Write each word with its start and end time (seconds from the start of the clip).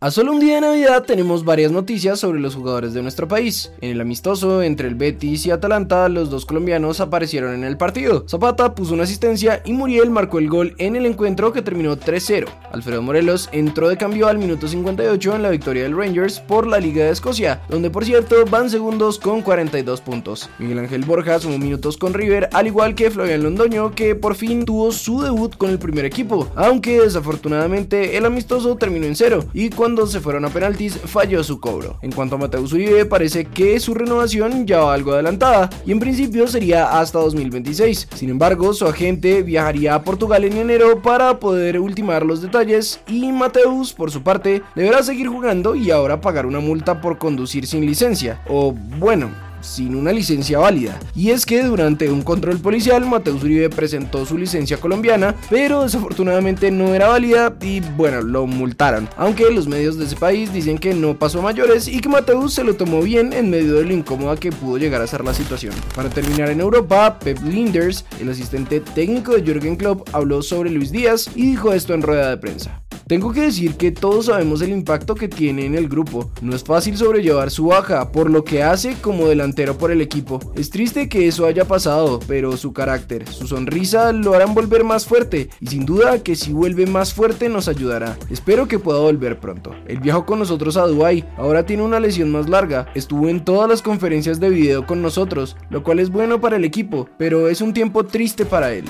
A 0.00 0.10
solo 0.10 0.32
un 0.32 0.40
día 0.40 0.56
de 0.56 0.60
Navidad 0.60 1.04
tenemos 1.04 1.44
varias 1.44 1.70
noticias 1.70 2.18
sobre 2.18 2.40
los 2.40 2.56
jugadores 2.56 2.94
de 2.94 3.00
nuestro 3.00 3.28
país. 3.28 3.70
En 3.80 3.90
el 3.90 4.00
amistoso 4.00 4.60
entre 4.60 4.88
el 4.88 4.96
Betis 4.96 5.46
y 5.46 5.52
Atalanta, 5.52 6.08
los 6.08 6.30
dos 6.30 6.44
colombianos 6.44 7.00
aparecieron 7.00 7.54
en 7.54 7.62
el 7.62 7.76
partido. 7.76 8.24
Zapata 8.28 8.74
puso 8.74 8.92
una 8.92 9.04
asistencia 9.04 9.62
y 9.64 9.72
Muriel 9.72 10.10
marcó 10.10 10.40
el 10.40 10.48
gol 10.48 10.74
en 10.78 10.96
el 10.96 11.06
encuentro 11.06 11.52
que 11.52 11.62
terminó 11.62 11.96
3-0. 11.96 12.46
Alfredo 12.72 13.02
Morelos 13.02 13.48
entró 13.52 13.88
de 13.88 13.96
cambio 13.96 14.26
al 14.26 14.36
minuto 14.36 14.66
58 14.66 15.36
en 15.36 15.42
la 15.42 15.50
victoria 15.50 15.84
del 15.84 15.96
Rangers 15.96 16.40
por 16.40 16.66
la 16.66 16.80
Liga 16.80 17.04
de 17.04 17.12
Escocia, 17.12 17.62
donde 17.68 17.88
por 17.88 18.04
cierto 18.04 18.44
van 18.50 18.70
segundos 18.70 19.20
con 19.20 19.42
42 19.42 20.00
puntos. 20.00 20.50
Miguel 20.58 20.80
Ángel 20.80 21.04
Borja 21.04 21.38
sumó 21.38 21.56
minutos 21.56 21.96
con 21.96 22.14
River, 22.14 22.50
al 22.52 22.66
igual 22.66 22.96
que 22.96 23.12
Florian 23.12 23.44
Londoño, 23.44 23.92
que 23.92 24.16
por 24.16 24.34
fin 24.34 24.64
tuvo 24.64 24.90
su 24.90 25.22
debut 25.22 25.56
con 25.56 25.70
el 25.70 25.78
primer 25.78 26.04
equipo, 26.04 26.50
aunque 26.56 27.00
desafortunadamente 27.00 28.18
el 28.18 28.26
amistoso 28.26 28.76
terminó 28.76 29.06
en 29.06 29.14
cero 29.14 29.44
y 29.54 29.70
cuando 29.84 30.06
se 30.06 30.18
fueron 30.18 30.46
a 30.46 30.48
penaltis 30.48 30.98
falló 30.98 31.44
su 31.44 31.60
cobro. 31.60 31.98
En 32.00 32.10
cuanto 32.10 32.36
a 32.36 32.38
Mateus 32.38 32.72
Uribe, 32.72 33.04
parece 33.04 33.44
que 33.44 33.78
su 33.78 33.92
renovación 33.92 34.66
ya 34.66 34.80
va 34.80 34.94
algo 34.94 35.12
adelantada 35.12 35.68
y 35.84 35.92
en 35.92 36.00
principio 36.00 36.48
sería 36.48 36.98
hasta 36.98 37.18
2026. 37.18 38.08
Sin 38.14 38.30
embargo, 38.30 38.72
su 38.72 38.86
agente 38.86 39.42
viajaría 39.42 39.94
a 39.94 40.02
Portugal 40.02 40.44
en 40.44 40.56
enero 40.56 41.02
para 41.02 41.38
poder 41.38 41.78
ultimar 41.78 42.24
los 42.24 42.40
detalles 42.40 42.98
y 43.08 43.30
Mateus, 43.30 43.92
por 43.92 44.10
su 44.10 44.22
parte, 44.22 44.62
deberá 44.74 45.02
seguir 45.02 45.28
jugando 45.28 45.74
y 45.74 45.90
ahora 45.90 46.22
pagar 46.22 46.46
una 46.46 46.60
multa 46.60 47.02
por 47.02 47.18
conducir 47.18 47.66
sin 47.66 47.84
licencia. 47.84 48.40
O 48.48 48.72
bueno, 48.72 49.32
sin 49.64 49.96
una 49.96 50.12
licencia 50.12 50.58
válida. 50.58 51.00
Y 51.14 51.30
es 51.30 51.46
que 51.46 51.62
durante 51.62 52.10
un 52.10 52.22
control 52.22 52.58
policial, 52.58 53.04
Mateus 53.06 53.42
Uribe 53.42 53.70
presentó 53.70 54.24
su 54.26 54.38
licencia 54.38 54.76
colombiana, 54.76 55.34
pero 55.50 55.82
desafortunadamente 55.82 56.70
no 56.70 56.94
era 56.94 57.08
válida 57.08 57.56
y 57.60 57.80
bueno, 57.80 58.20
lo 58.20 58.46
multaron. 58.46 59.08
Aunque 59.16 59.50
los 59.50 59.66
medios 59.66 59.98
de 59.98 60.04
ese 60.04 60.16
país 60.16 60.52
dicen 60.52 60.78
que 60.78 60.94
no 60.94 61.18
pasó 61.18 61.40
a 61.40 61.42
mayores 61.42 61.88
y 61.88 62.00
que 62.00 62.08
Mateus 62.08 62.54
se 62.54 62.64
lo 62.64 62.74
tomó 62.74 63.02
bien 63.02 63.32
en 63.32 63.50
medio 63.50 63.74
de 63.74 63.84
lo 63.84 63.92
incómoda 63.92 64.36
que 64.36 64.52
pudo 64.52 64.78
llegar 64.78 65.00
a 65.02 65.06
ser 65.06 65.24
la 65.24 65.34
situación. 65.34 65.74
Para 65.94 66.10
terminar 66.10 66.50
en 66.50 66.60
Europa, 66.60 67.18
Pep 67.18 67.38
Linders, 67.42 68.04
el 68.20 68.28
asistente 68.28 68.80
técnico 68.80 69.32
de 69.32 69.42
Jürgen 69.42 69.76
Klopp, 69.76 70.08
habló 70.12 70.42
sobre 70.42 70.70
Luis 70.70 70.92
Díaz 70.92 71.30
y 71.34 71.46
dijo 71.46 71.72
esto 71.72 71.94
en 71.94 72.02
rueda 72.02 72.30
de 72.30 72.36
prensa. 72.36 72.83
Tengo 73.06 73.32
que 73.32 73.42
decir 73.42 73.74
que 73.76 73.92
todos 73.92 74.26
sabemos 74.26 74.62
el 74.62 74.70
impacto 74.70 75.14
que 75.14 75.28
tiene 75.28 75.66
en 75.66 75.74
el 75.74 75.88
grupo. 75.88 76.30
No 76.40 76.56
es 76.56 76.64
fácil 76.64 76.96
sobrellevar 76.96 77.50
su 77.50 77.66
baja 77.66 78.10
por 78.10 78.30
lo 78.30 78.44
que 78.44 78.62
hace 78.62 78.96
como 79.02 79.26
delantero 79.26 79.76
por 79.76 79.90
el 79.90 80.00
equipo. 80.00 80.40
Es 80.56 80.70
triste 80.70 81.06
que 81.06 81.28
eso 81.28 81.44
haya 81.44 81.66
pasado, 81.66 82.18
pero 82.26 82.56
su 82.56 82.72
carácter, 82.72 83.28
su 83.28 83.46
sonrisa 83.46 84.10
lo 84.12 84.32
harán 84.32 84.54
volver 84.54 84.84
más 84.84 85.04
fuerte 85.04 85.50
y 85.60 85.66
sin 85.66 85.84
duda 85.84 86.22
que 86.22 86.34
si 86.34 86.54
vuelve 86.54 86.86
más 86.86 87.12
fuerte 87.12 87.50
nos 87.50 87.68
ayudará. 87.68 88.16
Espero 88.30 88.68
que 88.68 88.78
pueda 88.78 89.00
volver 89.00 89.38
pronto. 89.38 89.74
Él 89.86 90.00
viajó 90.00 90.24
con 90.24 90.38
nosotros 90.38 90.78
a 90.78 90.86
Dubai, 90.86 91.28
ahora 91.36 91.66
tiene 91.66 91.82
una 91.82 92.00
lesión 92.00 92.32
más 92.32 92.48
larga. 92.48 92.86
Estuvo 92.94 93.28
en 93.28 93.44
todas 93.44 93.68
las 93.68 93.82
conferencias 93.82 94.40
de 94.40 94.48
video 94.48 94.86
con 94.86 95.02
nosotros, 95.02 95.56
lo 95.68 95.82
cual 95.82 95.98
es 95.98 96.08
bueno 96.08 96.40
para 96.40 96.56
el 96.56 96.64
equipo, 96.64 97.06
pero 97.18 97.50
es 97.50 97.60
un 97.60 97.74
tiempo 97.74 98.04
triste 98.04 98.46
para 98.46 98.72
él. 98.72 98.86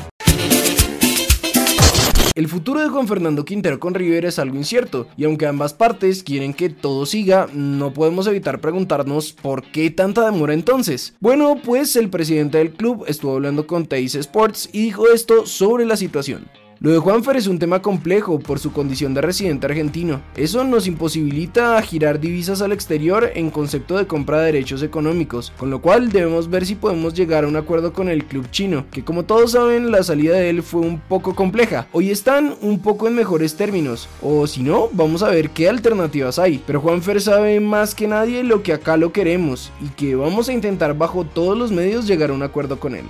El 2.35 2.49
futuro 2.49 2.81
de 2.81 2.89
Juan 2.89 3.07
Fernando 3.07 3.45
Quintero 3.45 3.79
con 3.79 3.95
River 3.95 4.25
es 4.25 4.41
algo 4.41 4.57
incierto, 4.57 5.07
y 5.17 5.23
aunque 5.23 5.47
ambas 5.47 5.73
partes 5.73 6.25
quieren 6.25 6.53
que 6.53 6.69
todo 6.69 7.07
siga, 7.07 7.47
no 7.55 7.93
podemos 7.93 8.27
evitar 8.27 8.61
preguntarnos 8.61 9.33
por 9.33 9.63
qué 9.63 9.89
tanta 9.93 10.25
demora 10.25 10.53
entonces. 10.53 11.15
Bueno, 11.21 11.61
pues 11.63 11.95
el 11.95 12.11
presidente 12.11 12.59
del 12.59 12.73
club 12.73 13.05
estuvo 13.07 13.35
hablando 13.35 13.69
con 13.69 13.87
Teis 13.87 14.17
Sports 14.17 14.69
y 14.73 14.83
dijo 14.83 15.09
esto 15.15 15.47
sobre 15.47 15.87
la 15.87 15.97
situación. 15.97 16.49
Lo 16.81 16.91
de 16.91 16.99
Juanfer 16.99 17.37
es 17.37 17.47
un 17.47 17.59
tema 17.59 17.81
complejo 17.81 18.39
por 18.39 18.59
su 18.59 18.73
condición 18.73 19.15
de 19.15 19.21
residente 19.21 19.67
argentino. 19.67 20.21
Eso 20.37 20.65
nos 20.65 20.87
imposibilita 20.87 21.81
girar 21.83 22.21
divisas 22.21 22.61
al 22.63 22.73
exterior 22.73 23.31
en 23.35 23.51
concepto 23.51 23.97
de 23.97 24.07
compra 24.07 24.41
de 24.41 24.47
derechos 24.47 24.83
económicos, 24.83 25.53
con 25.57 25.71
lo 25.71 25.81
cual 25.81 26.11
debemos 26.11 26.51
ver 26.51 26.67
si 26.67 26.75
podemos 26.75 27.15
llegar 27.15 27.45
a 27.45 27.49
un 27.49 27.57
acuerdo 27.57 27.93
con 27.93 28.09
el 28.09 28.25
club 28.25 28.51
chino, 28.51 28.87
que 28.91 29.05
como 29.05 29.25
todos 29.25 29.53
saben 29.53 29.93
la 29.93 30.03
salida 30.03 30.35
de 30.35 30.51
él 30.51 30.63
fue 30.63 30.81
un 30.81 30.99
poco 31.01 31.35
compleja. 31.35 31.87
Hoy 31.93 32.11
están 32.11 32.55
un 32.61 32.81
poco 32.81 33.07
en 33.07 33.15
mejores 33.15 33.55
términos, 33.55 34.09
o 34.21 34.47
si 34.47 34.63
no, 34.63 34.89
vamos 34.93 35.23
a 35.23 35.31
ver 35.31 35.51
qué 35.51 35.69
alternativas 35.69 36.39
hay. 36.39 36.63
Pero 36.67 36.81
Juanfer 36.81 37.21
sabe 37.21 37.61
más 37.61 37.95
que 37.95 38.09
nadie 38.09 38.43
lo 38.43 38.63
que 38.63 38.73
acá 38.73 38.97
lo 38.97 39.13
queremos 39.13 39.71
y 39.81 39.89
que 39.91 40.17
vamos 40.17 40.49
a 40.49 40.53
intentar 40.53 40.97
bajo 40.97 41.25
todos 41.25 41.57
los 41.57 41.71
medios 41.71 42.07
llegar 42.07 42.31
a 42.31 42.35
un 42.35 42.43
acuerdo 42.43 42.79
con 42.79 42.95
él. 42.95 43.05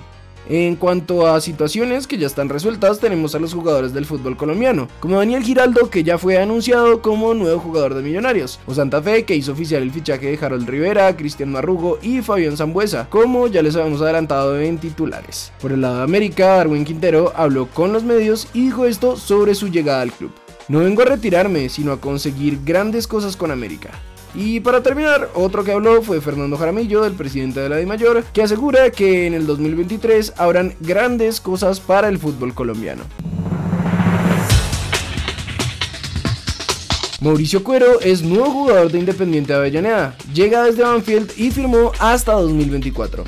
En 0.47 0.75
cuanto 0.75 1.25
a 1.25 1.41
situaciones 1.41 2.05
que 2.05 2.17
ya 2.17 2.27
están 2.27 2.49
resueltas, 2.49 2.99
tenemos 2.99 3.33
a 3.33 3.39
los 3.39 3.53
jugadores 3.53 3.93
del 3.93 4.05
fútbol 4.05 4.37
colombiano, 4.37 4.87
como 4.99 5.17
Daniel 5.17 5.43
Giraldo, 5.43 5.89
que 5.89 6.03
ya 6.03 6.17
fue 6.17 6.37
anunciado 6.37 7.01
como 7.01 7.33
nuevo 7.33 7.59
jugador 7.59 7.95
de 7.95 8.03
Millonarios, 8.03 8.59
o 8.67 8.73
Santa 8.73 9.01
Fe, 9.01 9.23
que 9.23 9.35
hizo 9.35 9.53
oficial 9.53 9.81
el 9.81 9.91
fichaje 9.91 10.29
de 10.29 10.45
Harold 10.45 10.69
Rivera, 10.69 11.15
Cristian 11.17 11.51
Marrugo 11.51 11.97
y 12.01 12.21
Fabián 12.21 12.57
Zambuesa, 12.57 13.07
como 13.09 13.47
ya 13.47 13.63
les 13.63 13.75
habíamos 13.75 14.01
adelantado 14.01 14.59
en 14.59 14.77
titulares. 14.77 15.51
Por 15.59 15.71
el 15.71 15.81
lado 15.81 15.97
de 15.97 16.03
América, 16.03 16.57
Darwin 16.57 16.85
Quintero 16.85 17.33
habló 17.35 17.67
con 17.67 17.91
los 17.91 18.03
medios 18.03 18.47
y 18.53 18.65
dijo 18.65 18.85
esto 18.85 19.17
sobre 19.17 19.55
su 19.55 19.69
llegada 19.69 20.01
al 20.01 20.11
club. 20.11 20.31
No 20.67 20.79
vengo 20.79 21.03
a 21.03 21.05
retirarme, 21.05 21.69
sino 21.69 21.91
a 21.91 22.01
conseguir 22.01 22.59
grandes 22.63 23.07
cosas 23.07 23.35
con 23.35 23.51
América. 23.51 23.91
Y 24.35 24.59
para 24.59 24.83
terminar, 24.83 25.29
otro 25.33 25.63
que 25.63 25.71
habló 25.71 26.01
fue 26.01 26.19
Fernando 26.19 26.57
Jaramillo, 26.57 27.05
el 27.05 27.13
presidente 27.13 27.61
de 27.61 27.69
la 27.69 27.77
DIMAYOR, 27.77 28.23
que 28.25 28.43
asegura 28.43 28.91
que 28.91 29.27
en 29.27 29.33
el 29.33 29.47
2023 29.47 30.33
habrán 30.37 30.75
grandes 30.81 31.39
cosas 31.39 31.79
para 31.79 32.09
el 32.09 32.19
fútbol 32.19 32.53
colombiano. 32.53 33.03
Mauricio 37.21 37.63
Cuero 37.63 38.01
es 38.01 38.21
nuevo 38.21 38.51
jugador 38.51 38.91
de 38.91 38.99
Independiente 38.99 39.53
de 39.53 39.59
Avellaneda, 39.59 40.17
llega 40.33 40.63
desde 40.63 40.83
Banfield 40.83 41.31
y 41.37 41.49
firmó 41.49 41.91
hasta 41.99 42.33
2024. 42.33 43.23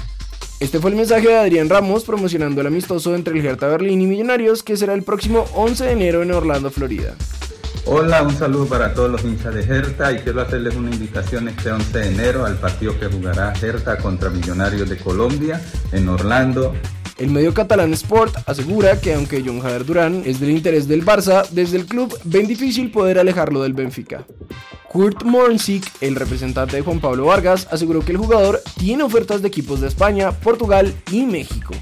Este 0.59 0.79
fue 0.79 0.89
el 0.89 0.97
mensaje 0.97 1.27
de 1.29 1.37
Adrián 1.37 1.69
Ramos 1.69 2.03
promocionando 2.03 2.61
el 2.61 2.67
amistoso 2.67 3.15
entre 3.15 3.39
el 3.39 3.45
Hertha 3.45 3.67
Berlín 3.67 4.01
y 4.01 4.07
Millonarios 4.07 4.61
que 4.61 4.75
será 4.75 4.93
el 4.93 5.03
próximo 5.03 5.45
11 5.55 5.85
de 5.85 5.91
enero 5.91 6.21
en 6.21 6.31
Orlando, 6.31 6.69
Florida. 6.69 7.15
Hola, 7.89 8.21
un 8.21 8.35
saludo 8.35 8.65
para 8.65 8.93
todos 8.93 9.09
los 9.09 9.23
hinchas 9.23 9.55
de 9.55 9.61
Hertha 9.61 10.11
y 10.11 10.17
quiero 10.17 10.41
hacerles 10.41 10.75
una 10.75 10.91
invitación 10.91 11.47
este 11.47 11.71
11 11.71 11.97
de 11.97 12.07
enero 12.09 12.45
al 12.45 12.57
partido 12.57 12.99
que 12.99 13.05
jugará 13.05 13.53
Hertha 13.53 13.97
contra 13.97 14.29
Millonarios 14.29 14.89
de 14.89 14.97
Colombia 14.97 15.61
en 15.93 16.09
Orlando. 16.09 16.75
El 17.17 17.29
medio 17.29 17.53
catalán 17.53 17.93
Sport 17.93 18.35
asegura 18.45 18.99
que 18.99 19.13
aunque 19.13 19.41
John 19.41 19.61
Javier 19.61 19.85
Durán 19.85 20.23
es 20.25 20.41
del 20.41 20.49
interés 20.49 20.89
del 20.89 21.05
Barça, 21.05 21.47
desde 21.51 21.77
el 21.77 21.85
club 21.85 22.13
ven 22.25 22.45
difícil 22.45 22.91
poder 22.91 23.19
alejarlo 23.19 23.63
del 23.63 23.71
Benfica. 23.71 24.25
Kurt 24.89 25.23
Mornsik, 25.23 25.85
el 26.01 26.17
representante 26.17 26.75
de 26.75 26.81
Juan 26.81 26.99
Pablo 26.99 27.27
Vargas, 27.27 27.69
aseguró 27.71 28.01
que 28.01 28.11
el 28.11 28.17
jugador 28.17 28.61
tiene 28.77 29.03
ofertas 29.03 29.41
de 29.41 29.47
equipos 29.47 29.79
de 29.79 29.87
España, 29.87 30.33
Portugal 30.33 30.93
y 31.09 31.25
México. 31.25 31.73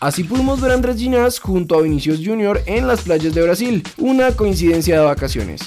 Así 0.00 0.24
pudimos 0.24 0.62
ver 0.62 0.70
a 0.70 0.74
Andrés 0.74 0.96
Ginás 0.96 1.38
junto 1.38 1.76
a 1.76 1.82
Vinicius 1.82 2.22
Jr. 2.24 2.62
en 2.64 2.86
las 2.86 3.02
playas 3.02 3.34
de 3.34 3.42
Brasil, 3.42 3.82
una 3.98 4.32
coincidencia 4.32 4.98
de 4.98 5.04
vacaciones. 5.04 5.60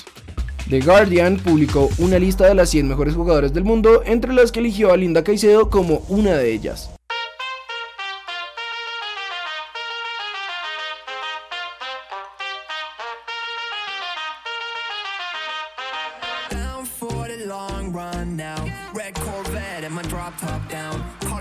The 0.72 0.82
Guardian 0.82 1.38
publicó 1.38 1.92
una 2.00 2.18
lista 2.18 2.48
de 2.48 2.56
las 2.56 2.72
100 2.72 2.88
mejores 2.88 3.14
jugadores 3.14 3.54
del 3.54 3.64
mundo, 3.64 4.02
entre 4.04 4.34
las 4.34 4.52
que 4.52 4.60
eligió 4.60 4.92
a 4.92 4.98
Linda 4.98 5.24
Caicedo 5.24 5.70
como 5.70 6.04
una 6.10 6.36
de 6.36 6.52
ellas. 6.52 6.90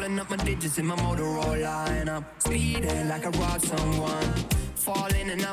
Up 0.03 0.31
my 0.31 0.37
digits 0.37 0.79
in 0.79 0.87
my 0.87 0.97
Motorola 0.97 1.89
And 1.89 2.11
I'm 2.11 2.25
speeding 2.39 3.09
like 3.09 3.25
I 3.25 3.31
robbed 3.31 3.65
someone. 3.65 4.35
Falling 4.75 5.31
and 5.31 5.43
I'm 5.43 5.51